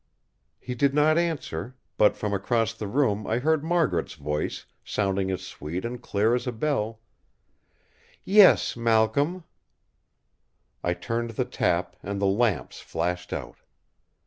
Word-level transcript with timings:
He 0.59 0.73
did 0.73 0.95
not 0.95 1.19
answer; 1.19 1.75
but 1.95 2.17
from 2.17 2.33
across 2.33 2.73
the 2.73 2.87
room 2.87 3.27
I 3.27 3.37
heard 3.37 3.63
Margaret's 3.63 4.15
voice, 4.15 4.65
sounding 4.83 5.29
as 5.29 5.45
sweet 5.45 5.85
and 5.85 6.01
clear 6.01 6.33
as 6.33 6.47
a 6.47 6.51
bell: 6.51 7.01
"Yes, 8.25 8.75
Malcolm!" 8.75 9.43
I 10.83 10.95
turned 10.95 11.29
the 11.37 11.45
tap 11.45 11.95
and 12.01 12.19
the 12.19 12.25
lamps 12.25 12.79
flashed 12.79 13.31
out. 13.31 13.57